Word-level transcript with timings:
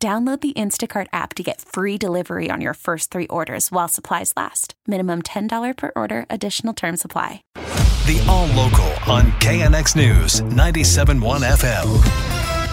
Download 0.00 0.40
the 0.40 0.52
Instacart 0.52 1.08
app 1.12 1.34
to 1.34 1.42
get 1.42 1.60
free 1.60 1.98
delivery 1.98 2.50
on 2.52 2.60
your 2.60 2.74
first 2.74 3.10
three 3.10 3.26
orders 3.26 3.72
while 3.72 3.88
supplies 3.88 4.32
last. 4.36 4.74
Minimum 4.86 5.22
$10 5.22 5.76
per 5.76 5.90
order, 5.96 6.24
additional 6.30 6.72
term 6.72 6.96
supply. 6.96 7.42
The 7.54 8.24
All 8.28 8.46
Local 8.46 8.86
on 9.12 9.32
KNX 9.40 9.96
News 9.96 10.40
97.1 10.42 11.40
FM. 11.42 12.28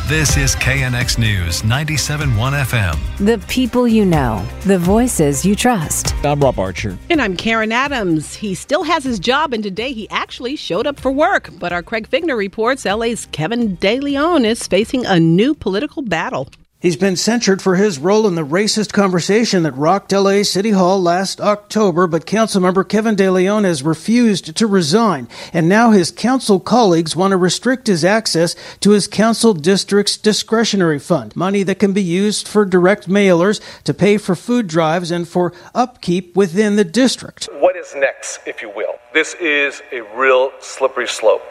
This 0.07 0.37
is 0.37 0.55
KNX 0.57 1.17
News 1.17 1.63
97.1 1.63 2.63
FM. 2.63 2.95
The 3.17 3.43
people 3.47 3.87
you 3.87 4.05
know, 4.05 4.47
the 4.61 4.77
voices 4.77 5.43
you 5.43 5.55
trust. 5.55 6.13
I'm 6.23 6.39
Rob 6.41 6.59
Archer. 6.59 6.95
And 7.09 7.19
I'm 7.19 7.35
Karen 7.35 7.71
Adams. 7.71 8.35
He 8.35 8.53
still 8.53 8.83
has 8.83 9.03
his 9.03 9.17
job, 9.17 9.51
and 9.51 9.63
today 9.63 9.93
he 9.93 10.07
actually 10.11 10.57
showed 10.57 10.85
up 10.85 10.99
for 10.99 11.11
work. 11.11 11.49
But 11.57 11.73
our 11.73 11.81
Craig 11.81 12.07
Fiegener 12.07 12.37
reports 12.37 12.85
LA's 12.85 13.25
Kevin 13.31 13.73
De 13.77 13.99
Leon 13.99 14.45
is 14.45 14.67
facing 14.67 15.07
a 15.07 15.19
new 15.19 15.55
political 15.55 16.03
battle. 16.03 16.49
He's 16.85 16.95
been 16.95 17.15
censured 17.15 17.63
for 17.63 17.77
his 17.77 17.97
role 17.97 18.27
in 18.27 18.35
the 18.35 18.45
racist 18.45 18.93
conversation 18.93 19.63
that 19.63 19.71
rocked 19.71 20.11
LA 20.11 20.43
City 20.43 20.69
Hall 20.69 21.01
last 21.01 21.41
October, 21.41 22.05
but 22.05 22.27
Councilmember 22.27 22.87
Kevin 22.87 23.15
De 23.15 23.27
Leon 23.27 23.63
has 23.63 23.81
refused 23.81 24.55
to 24.55 24.67
resign, 24.67 25.27
and 25.51 25.67
now 25.67 25.89
his 25.89 26.11
council 26.11 26.59
colleagues 26.59 27.15
want 27.15 27.31
to 27.31 27.37
restrict 27.37 27.87
his 27.87 28.05
access 28.05 28.55
to 28.81 28.91
his 28.91 29.07
council 29.07 29.55
district's 29.55 30.15
discretionary 30.15 30.99
fund, 30.99 31.35
money 31.35 31.63
that 31.63 31.79
can 31.79 31.91
be 31.91 32.03
used 32.03 32.47
for 32.47 32.65
direct 32.65 33.09
mailers 33.09 33.59
to 33.83 33.91
pay 33.91 34.19
for 34.19 34.35
food 34.35 34.67
drives 34.67 35.09
and 35.09 35.27
for 35.27 35.53
upkeep 35.73 36.35
within 36.35 36.75
the 36.75 36.85
district. 36.85 37.49
What 37.53 37.75
is 37.75 37.95
next, 37.95 38.41
if 38.45 38.61
you 38.61 38.69
will? 38.69 38.99
This 39.11 39.33
is 39.41 39.81
a 39.91 40.01
real 40.15 40.51
slippery 40.59 41.07
slope 41.07 41.41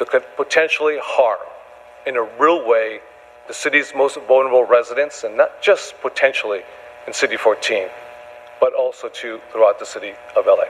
that 0.00 0.10
could 0.10 0.24
potentially 0.36 0.98
harm 1.00 1.38
in 2.04 2.16
a 2.16 2.22
real 2.40 2.66
way 2.66 2.98
the 3.48 3.54
city's 3.54 3.92
most 3.94 4.18
vulnerable 4.28 4.64
residents, 4.64 5.24
and 5.24 5.36
not 5.36 5.62
just 5.62 5.94
potentially 6.00 6.62
in 7.06 7.12
CD 7.12 7.36
14, 7.36 7.88
but 8.60 8.74
also 8.74 9.08
to 9.08 9.40
throughout 9.50 9.78
the 9.78 9.86
city 9.86 10.12
of 10.36 10.46
LA. 10.46 10.64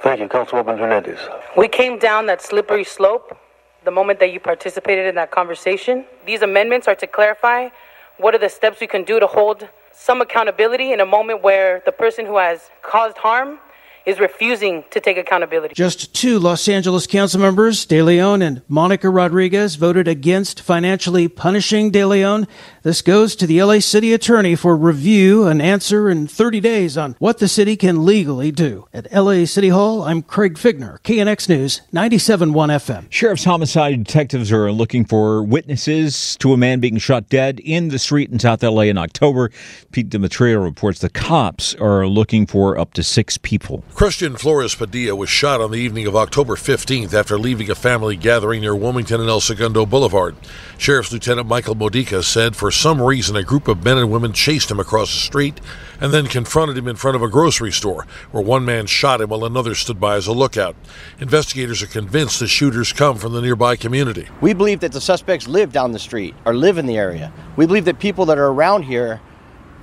Thank 0.00 0.20
you, 0.20 0.28
Councilwoman 0.28 0.78
Hernandez. 0.78 1.18
We 1.56 1.68
came 1.68 1.98
down 1.98 2.26
that 2.26 2.42
slippery 2.42 2.84
slope 2.84 3.36
the 3.84 3.90
moment 3.90 4.18
that 4.20 4.32
you 4.32 4.40
participated 4.40 5.06
in 5.06 5.14
that 5.14 5.30
conversation. 5.30 6.04
These 6.26 6.42
amendments 6.42 6.88
are 6.88 6.94
to 6.94 7.06
clarify 7.06 7.68
what 8.16 8.34
are 8.34 8.38
the 8.38 8.48
steps 8.48 8.80
we 8.80 8.86
can 8.86 9.04
do 9.04 9.20
to 9.20 9.26
hold 9.26 9.68
some 9.92 10.20
accountability 10.20 10.92
in 10.92 11.00
a 11.00 11.06
moment 11.06 11.42
where 11.42 11.82
the 11.84 11.92
person 11.92 12.26
who 12.26 12.38
has 12.38 12.70
caused 12.82 13.18
harm 13.18 13.58
is 14.06 14.20
refusing 14.20 14.84
to 14.90 15.00
take 15.00 15.16
accountability. 15.16 15.74
Just 15.74 16.14
two 16.14 16.38
Los 16.38 16.68
Angeles 16.68 17.06
council 17.06 17.40
members, 17.40 17.86
De 17.86 18.02
Leon 18.02 18.42
and 18.42 18.62
Monica 18.68 19.08
Rodriguez, 19.08 19.76
voted 19.76 20.06
against 20.06 20.60
financially 20.60 21.26
punishing 21.28 21.90
De 21.90 22.04
Leon. 22.04 22.46
This 22.82 23.00
goes 23.00 23.34
to 23.36 23.46
the 23.46 23.62
LA 23.62 23.78
City 23.78 24.12
Attorney 24.12 24.54
for 24.56 24.76
review 24.76 25.46
and 25.46 25.62
answer 25.62 26.10
in 26.10 26.26
30 26.26 26.60
days 26.60 26.98
on 26.98 27.16
what 27.18 27.38
the 27.38 27.48
city 27.48 27.76
can 27.76 28.04
legally 28.04 28.52
do. 28.52 28.86
At 28.92 29.10
LA 29.12 29.46
City 29.46 29.70
Hall, 29.70 30.02
I'm 30.02 30.20
Craig 30.22 30.54
Fiegener, 30.54 31.00
KNX 31.00 31.48
News, 31.48 31.80
97.1 31.92 32.52
FM. 32.52 33.06
Sheriff's 33.10 33.44
homicide 33.44 34.04
detectives 34.04 34.52
are 34.52 34.70
looking 34.70 35.04
for 35.04 35.42
witnesses 35.42 36.36
to 36.40 36.52
a 36.52 36.56
man 36.58 36.80
being 36.80 36.98
shot 36.98 37.28
dead 37.30 37.60
in 37.60 37.88
the 37.88 37.98
street 37.98 38.30
in 38.30 38.38
South 38.38 38.62
LA 38.62 38.82
in 38.82 38.98
October. 38.98 39.50
Pete 39.92 40.10
Demetriou 40.10 40.62
reports 40.62 40.98
the 40.98 41.08
cops 41.08 41.74
are 41.76 42.06
looking 42.06 42.46
for 42.46 42.78
up 42.78 42.92
to 42.94 43.02
six 43.02 43.38
people. 43.38 43.82
Christian 43.94 44.34
Flores 44.34 44.74
Padilla 44.74 45.14
was 45.14 45.28
shot 45.28 45.60
on 45.60 45.70
the 45.70 45.78
evening 45.78 46.08
of 46.08 46.16
October 46.16 46.56
15th 46.56 47.14
after 47.14 47.38
leaving 47.38 47.70
a 47.70 47.76
family 47.76 48.16
gathering 48.16 48.62
near 48.62 48.74
Wilmington 48.74 49.20
and 49.20 49.30
El 49.30 49.40
Segundo 49.40 49.86
Boulevard. 49.86 50.34
Sheriff's 50.76 51.12
Lieutenant 51.12 51.46
Michael 51.46 51.76
Modica 51.76 52.24
said 52.24 52.56
for 52.56 52.72
some 52.72 53.00
reason 53.00 53.36
a 53.36 53.44
group 53.44 53.68
of 53.68 53.84
men 53.84 53.96
and 53.96 54.10
women 54.10 54.32
chased 54.32 54.68
him 54.68 54.80
across 54.80 55.14
the 55.14 55.20
street 55.20 55.60
and 56.00 56.12
then 56.12 56.26
confronted 56.26 56.76
him 56.76 56.88
in 56.88 56.96
front 56.96 57.14
of 57.14 57.22
a 57.22 57.28
grocery 57.28 57.70
store, 57.70 58.04
where 58.32 58.42
one 58.42 58.64
man 58.64 58.86
shot 58.86 59.20
him 59.20 59.28
while 59.30 59.44
another 59.44 59.76
stood 59.76 60.00
by 60.00 60.16
as 60.16 60.26
a 60.26 60.32
lookout. 60.32 60.74
Investigators 61.20 61.80
are 61.80 61.86
convinced 61.86 62.40
the 62.40 62.48
shooters 62.48 62.92
come 62.92 63.16
from 63.16 63.32
the 63.32 63.42
nearby 63.42 63.76
community. 63.76 64.26
We 64.40 64.54
believe 64.54 64.80
that 64.80 64.90
the 64.90 65.00
suspects 65.00 65.46
live 65.46 65.70
down 65.70 65.92
the 65.92 66.00
street 66.00 66.34
or 66.44 66.52
live 66.52 66.78
in 66.78 66.86
the 66.86 66.98
area. 66.98 67.32
We 67.54 67.64
believe 67.64 67.84
that 67.84 68.00
people 68.00 68.26
that 68.26 68.38
are 68.38 68.48
around 68.48 68.82
here 68.82 69.20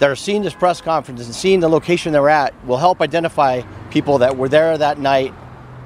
that 0.02 0.10
are 0.10 0.16
seeing 0.16 0.42
this 0.42 0.56
press 0.56 0.82
conference 0.82 1.24
and 1.24 1.36
seeing 1.36 1.60
the 1.60 1.70
location 1.70 2.12
they're 2.12 2.28
at 2.28 2.56
will 2.66 2.78
help 2.78 3.02
identify 3.02 3.62
people 3.92 4.18
that 4.18 4.36
were 4.36 4.50
there 4.50 4.76
that 4.76 4.98
night 4.98 5.32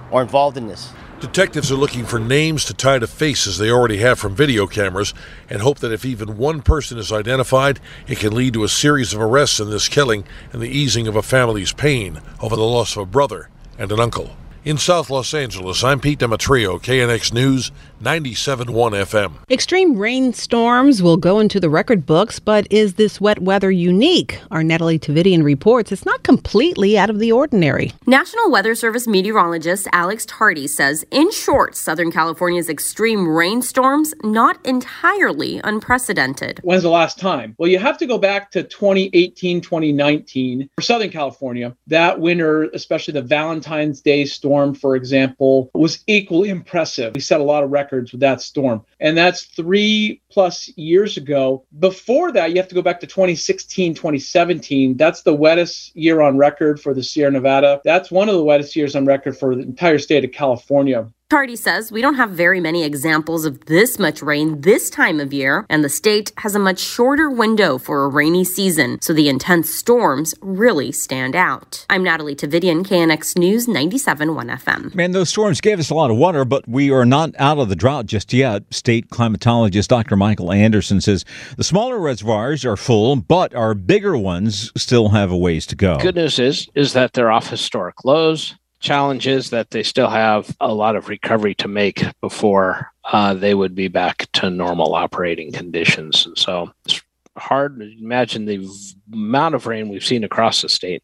or 0.10 0.22
involved 0.22 0.56
in 0.56 0.68
this. 0.68 0.94
Detectives 1.20 1.70
are 1.70 1.76
looking 1.76 2.06
for 2.06 2.18
names 2.18 2.64
to 2.64 2.74
tie 2.74 2.98
to 2.98 3.08
faces 3.08 3.58
they 3.58 3.70
already 3.70 3.98
have 3.98 4.18
from 4.18 4.34
video 4.34 4.68
cameras 4.68 5.14
and 5.50 5.62
hope 5.62 5.80
that 5.80 5.92
if 5.92 6.06
even 6.06 6.38
one 6.38 6.62
person 6.62 6.98
is 6.98 7.12
identified, 7.12 7.82
it 8.08 8.18
can 8.18 8.34
lead 8.34 8.54
to 8.54 8.64
a 8.64 8.70
series 8.70 9.14
of 9.14 9.20
arrests 9.20 9.60
in 9.60 9.70
this 9.70 9.90
killing 9.90 10.24
and 10.54 10.62
the 10.62 10.70
easing 10.70 11.10
of 11.10 11.18
a 11.18 11.22
family's 11.22 11.74
pain 11.74 12.22
over 12.42 12.56
the 12.56 12.62
loss 12.62 12.96
of 12.96 13.04
a 13.04 13.06
brother 13.06 13.50
and 13.78 13.92
an 13.92 14.00
uncle. 14.00 14.38
In 14.66 14.80
South 14.80 15.12
Los 15.12 15.32
Angeles, 15.36 15.84
I'm 15.84 16.00
Pete 16.00 16.18
Demetriou, 16.18 16.82
KNX 16.82 17.32
News, 17.32 17.72
97.1 18.02 18.66
FM. 18.66 19.34
Extreme 19.48 19.96
rainstorms 19.96 21.04
will 21.04 21.18
go 21.18 21.40
into 21.40 21.60
the 21.60 21.70
record 21.70 22.04
books, 22.08 22.40
but 22.40 22.66
is 22.72 22.96
this 22.96 23.22
wet 23.22 23.38
weather 23.44 23.70
unique? 23.70 24.40
Our 24.50 24.64
Natalie 24.64 24.98
Tavidian 24.98 25.44
reports 25.44 25.92
it's 25.92 26.04
not 26.04 26.24
completely 26.24 26.98
out 26.98 27.12
of 27.12 27.20
the 27.20 27.32
ordinary. 27.32 27.92
National 28.08 28.50
Weather 28.50 28.74
Service 28.74 29.06
meteorologist 29.06 29.88
Alex 29.94 30.26
Tardy 30.26 30.66
says, 30.66 31.06
in 31.12 31.32
short, 31.32 31.76
Southern 31.76 32.12
California's 32.12 32.68
extreme 32.68 33.28
rainstorms 33.28 34.16
not 34.24 34.58
entirely 34.66 35.62
unprecedented. 35.64 36.60
When's 36.64 36.82
the 36.82 36.90
last 36.90 37.20
time? 37.20 37.54
Well, 37.60 37.70
you 37.70 37.78
have 37.78 38.00
to 38.00 38.08
go 38.08 38.18
back 38.18 38.50
to 38.52 38.64
2018, 38.64 39.62
2019 39.62 40.72
for 40.76 40.82
Southern 40.82 41.12
California. 41.12 41.78
That 41.86 42.20
winter, 42.20 42.64
especially 42.74 43.14
the 43.14 43.22
Valentine's 43.22 44.02
Day 44.02 44.26
storm 44.26 44.55
storm, 44.56 44.74
for 44.74 44.96
example, 44.96 45.70
was 45.74 46.04
equally 46.08 46.50
impressive. 46.50 47.14
We 47.14 47.20
set 47.20 47.42
a 47.42 47.44
lot 47.44 47.64
of 47.64 47.72
records 47.72 48.12
with 48.12 48.22
that 48.22 48.42
storm. 48.42 48.86
And 49.02 49.18
that's 49.18 49.44
three 49.44 50.22
plus 50.32 50.70
years 50.78 51.18
ago. 51.18 51.66
Before 51.78 52.32
that, 52.32 52.52
you 52.52 52.58
have 52.58 52.70
to 52.70 52.76
go 52.76 52.82
back 52.82 53.02
to 53.02 53.08
2016, 53.08 53.96
2017. 53.96 54.96
That's 54.96 55.24
the 55.24 55.36
wettest 55.36 55.94
year 55.96 56.22
on 56.22 56.38
record 56.38 56.80
for 56.80 56.94
the 56.94 57.04
Sierra 57.04 57.32
Nevada. 57.32 57.82
That's 57.84 58.10
one 58.10 58.30
of 58.30 58.36
the 58.36 58.44
wettest 58.44 58.76
years 58.78 58.96
on 58.96 59.06
record 59.06 59.38
for 59.38 59.56
the 59.56 59.64
entire 59.64 60.00
state 60.00 60.24
of 60.24 60.32
California. 60.32 61.12
Tardy 61.32 61.56
says 61.56 61.92
we 61.92 62.04
don't 62.04 62.16
have 62.16 62.30
very 62.30 62.60
many 62.60 62.84
examples 62.84 63.46
of 63.46 63.66
this 63.66 63.98
much 63.98 64.22
rain 64.22 64.62
this 64.62 64.92
time 64.92 65.20
of 65.20 65.34
year, 65.34 65.66
and 65.72 65.84
the 65.84 65.90
state 65.90 66.32
has 66.38 66.54
a 66.54 66.60
much 66.60 66.78
shorter 66.78 67.32
window 67.32 67.80
for 67.80 68.04
a 68.04 68.08
rainy 68.08 68.44
season, 68.44 69.02
so 69.02 69.12
the 69.12 69.28
intense 69.28 69.74
storms 69.74 70.36
really 70.42 70.92
stand 70.92 71.36
out. 71.36 71.84
I'm 71.90 72.04
Natalie 72.04 72.36
Tavidian, 72.36 72.86
KNX 72.86 73.40
News 73.40 73.66
97.1 73.66 74.56
FM. 74.62 74.94
Man, 74.94 75.14
those 75.14 75.30
storms 75.30 75.62
gave 75.62 75.80
us 75.80 75.90
a 75.90 75.96
lot 75.96 76.12
of 76.12 76.18
water, 76.18 76.46
but 76.46 76.68
we 76.68 76.92
are 76.92 77.08
not 77.08 77.32
out 77.40 77.58
of 77.58 77.70
the 77.70 77.76
drought 77.76 78.06
just 78.06 78.32
yet. 78.32 78.72
State 78.72 79.10
climatologist 79.10 79.88
Dr. 79.88 80.16
Michael 80.16 80.52
Anderson 80.52 81.02
says 81.02 81.26
the 81.58 81.64
smaller 81.64 81.98
reservoirs 81.98 82.64
are 82.66 82.78
full, 82.78 83.16
but 83.16 83.56
our 83.56 83.74
bigger 83.74 84.16
ones 84.16 84.72
still 84.78 85.10
have 85.10 85.32
a 85.32 85.38
ways 85.38 85.66
to 85.66 85.76
go. 85.76 85.98
Good 85.98 86.18
news 86.18 86.38
is 86.38 86.70
is 86.76 86.94
that 86.94 87.14
they're 87.14 87.32
off 87.32 87.50
historic 87.50 88.06
lows 88.06 88.54
challenge 88.80 89.28
is 89.28 89.50
that 89.50 89.72
they 89.72 89.84
still 89.84 90.10
have 90.10 90.56
a 90.60 90.74
lot 90.74 90.96
of 90.96 91.10
recovery 91.10 91.56
to 91.56 91.68
make 91.68 92.04
before 92.22 92.92
uh, 93.06 93.34
they 93.34 93.54
would 93.54 93.76
be 93.76 93.88
back 93.88 94.28
to 94.34 94.50
normal 94.50 94.96
operating 94.96 95.52
conditions. 95.52 96.26
And 96.26 96.38
so 96.38 96.72
it's 96.86 97.02
hard 97.38 97.80
to 97.80 97.92
imagine 98.00 98.46
the 98.46 98.68
amount 99.12 99.56
of 99.56 99.68
rain 99.68 99.90
we've 99.90 100.06
seen 100.06 100.24
across 100.24 100.62
the 100.62 100.70
state 100.70 101.04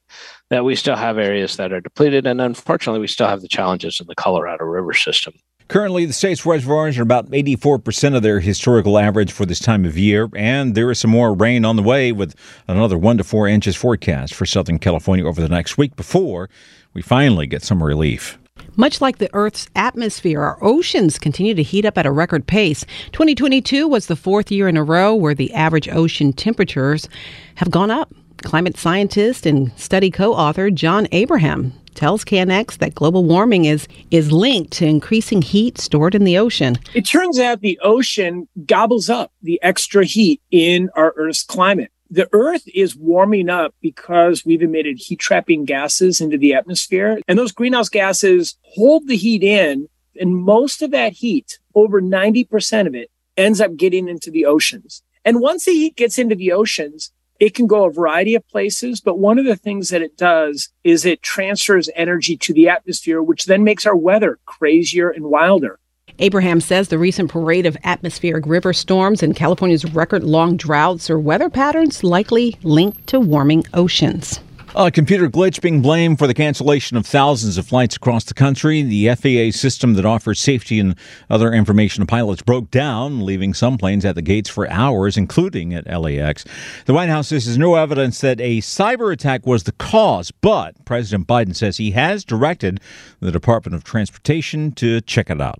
that 0.49 0.65
we 0.65 0.75
still 0.75 0.95
have 0.95 1.17
areas 1.17 1.57
that 1.57 1.73
are 1.73 1.81
depleted. 1.81 2.27
And 2.27 2.41
unfortunately, 2.41 2.99
we 2.99 3.07
still 3.07 3.27
have 3.27 3.41
the 3.41 3.47
challenges 3.47 3.99
in 3.99 4.07
the 4.07 4.15
Colorado 4.15 4.65
River 4.65 4.93
system. 4.93 5.33
Currently, 5.71 6.03
the 6.03 6.11
state's 6.11 6.45
reservoirs 6.45 6.97
are 6.97 7.03
about 7.03 7.31
84% 7.31 8.13
of 8.13 8.21
their 8.21 8.41
historical 8.41 8.99
average 8.99 9.31
for 9.31 9.45
this 9.45 9.61
time 9.61 9.85
of 9.85 9.97
year, 9.97 10.27
and 10.35 10.75
there 10.75 10.91
is 10.91 10.99
some 10.99 11.11
more 11.11 11.33
rain 11.33 11.63
on 11.63 11.77
the 11.77 11.81
way 11.81 12.11
with 12.11 12.35
another 12.67 12.97
one 12.97 13.17
to 13.19 13.23
four 13.23 13.47
inches 13.47 13.77
forecast 13.77 14.33
for 14.33 14.45
Southern 14.45 14.79
California 14.79 15.25
over 15.25 15.39
the 15.39 15.47
next 15.47 15.77
week 15.77 15.95
before 15.95 16.49
we 16.93 17.01
finally 17.01 17.47
get 17.47 17.63
some 17.63 17.81
relief. 17.81 18.37
Much 18.75 18.99
like 18.99 19.19
the 19.19 19.29
Earth's 19.31 19.69
atmosphere, 19.73 20.41
our 20.41 20.61
oceans 20.61 21.17
continue 21.17 21.55
to 21.55 21.63
heat 21.63 21.85
up 21.85 21.97
at 21.97 22.05
a 22.05 22.11
record 22.11 22.45
pace. 22.45 22.85
2022 23.13 23.87
was 23.87 24.07
the 24.07 24.17
fourth 24.17 24.51
year 24.51 24.67
in 24.67 24.75
a 24.75 24.83
row 24.83 25.15
where 25.15 25.33
the 25.33 25.53
average 25.53 25.87
ocean 25.87 26.33
temperatures 26.33 27.07
have 27.55 27.71
gone 27.71 27.89
up. 27.89 28.13
Climate 28.43 28.75
scientist 28.75 29.45
and 29.45 29.71
study 29.79 30.11
co-author 30.11 30.69
John 30.69 31.07
Abraham 31.13 31.71
tells 31.95 32.23
KNX 32.25 32.77
that 32.77 32.95
global 32.95 33.23
warming 33.23 33.65
is 33.65 33.87
is 34.09 34.31
linked 34.31 34.71
to 34.73 34.85
increasing 34.85 35.41
heat 35.41 35.77
stored 35.77 36.15
in 36.15 36.23
the 36.23 36.37
ocean. 36.37 36.77
It 36.93 37.03
turns 37.03 37.39
out 37.39 37.61
the 37.61 37.79
ocean 37.83 38.47
gobbles 38.65 39.09
up 39.09 39.31
the 39.41 39.61
extra 39.61 40.05
heat 40.05 40.41
in 40.51 40.89
our 40.95 41.13
Earth's 41.15 41.43
climate 41.43 41.91
the 42.11 42.27
Earth 42.33 42.63
is 42.75 42.95
warming 42.95 43.49
up 43.49 43.73
because 43.81 44.45
we've 44.45 44.61
emitted 44.61 44.97
heat 44.97 45.17
trapping 45.17 45.63
gases 45.63 46.19
into 46.19 46.37
the 46.37 46.53
atmosphere. 46.53 47.19
And 47.25 47.39
those 47.39 47.53
greenhouse 47.53 47.87
gases 47.87 48.57
hold 48.63 49.07
the 49.07 49.15
heat 49.15 49.43
in. 49.43 49.87
And 50.19 50.35
most 50.35 50.81
of 50.81 50.91
that 50.91 51.13
heat, 51.13 51.57
over 51.73 52.01
90% 52.01 52.85
of 52.85 52.93
it, 52.93 53.09
ends 53.37 53.61
up 53.61 53.77
getting 53.77 54.09
into 54.09 54.29
the 54.29 54.45
oceans. 54.45 55.01
And 55.23 55.39
once 55.39 55.63
the 55.63 55.71
heat 55.71 55.95
gets 55.95 56.19
into 56.19 56.35
the 56.35 56.51
oceans, 56.51 57.13
it 57.41 57.55
can 57.55 57.65
go 57.65 57.85
a 57.85 57.91
variety 57.91 58.35
of 58.35 58.47
places. 58.47 59.01
But 59.01 59.17
one 59.17 59.39
of 59.39 59.45
the 59.45 59.55
things 59.55 59.89
that 59.89 60.03
it 60.03 60.15
does 60.15 60.69
is 60.83 61.05
it 61.05 61.23
transfers 61.23 61.89
energy 61.95 62.37
to 62.37 62.53
the 62.53 62.69
atmosphere, 62.69 63.21
which 63.21 63.45
then 63.45 63.63
makes 63.63 63.85
our 63.85 63.95
weather 63.95 64.39
crazier 64.45 65.09
and 65.09 65.25
wilder. 65.25 65.79
Abraham 66.19 66.61
says 66.61 66.89
the 66.89 66.99
recent 66.99 67.31
parade 67.31 67.65
of 67.65 67.75
atmospheric 67.83 68.45
river 68.45 68.73
storms 68.73 69.23
and 69.23 69.35
California's 69.35 69.85
record 69.85 70.23
long 70.23 70.55
droughts 70.55 71.09
are 71.09 71.19
weather 71.19 71.49
patterns 71.49 72.03
likely 72.03 72.55
linked 72.61 73.07
to 73.07 73.19
warming 73.19 73.65
oceans. 73.73 74.39
A 74.73 74.89
computer 74.89 75.29
glitch 75.29 75.59
being 75.59 75.81
blamed 75.81 76.17
for 76.17 76.27
the 76.27 76.33
cancellation 76.33 76.95
of 76.95 77.05
thousands 77.05 77.57
of 77.57 77.67
flights 77.67 77.97
across 77.97 78.23
the 78.23 78.33
country. 78.33 78.81
The 78.81 79.13
FAA 79.15 79.51
system 79.51 79.95
that 79.95 80.05
offers 80.05 80.39
safety 80.39 80.79
and 80.79 80.95
other 81.29 81.51
information 81.51 82.01
to 82.01 82.05
pilots 82.05 82.41
broke 82.41 82.71
down, 82.71 83.25
leaving 83.25 83.53
some 83.53 83.77
planes 83.77 84.05
at 84.05 84.15
the 84.15 84.21
gates 84.21 84.49
for 84.49 84.69
hours, 84.69 85.17
including 85.17 85.73
at 85.73 85.87
LAX. 85.87 86.45
The 86.85 86.93
White 86.93 87.09
House 87.09 87.27
says 87.27 87.47
there's 87.47 87.57
no 87.57 87.75
evidence 87.75 88.21
that 88.21 88.39
a 88.39 88.59
cyber 88.59 89.11
attack 89.11 89.45
was 89.45 89.63
the 89.63 89.73
cause, 89.73 90.31
but 90.31 90.85
President 90.85 91.27
Biden 91.27 91.53
says 91.53 91.75
he 91.75 91.91
has 91.91 92.23
directed 92.23 92.79
the 93.19 93.31
Department 93.31 93.75
of 93.75 93.83
Transportation 93.83 94.71
to 94.73 95.01
check 95.01 95.29
it 95.29 95.41
out. 95.41 95.59